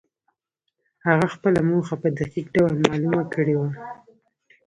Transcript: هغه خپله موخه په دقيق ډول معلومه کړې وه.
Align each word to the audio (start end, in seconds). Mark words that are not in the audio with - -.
هغه 1.07 1.27
خپله 1.35 1.59
موخه 1.69 1.95
په 2.03 2.07
دقيق 2.17 2.47
ډول 2.55 2.73
معلومه 2.85 3.23
کړې 3.33 3.55
وه. 3.59 3.69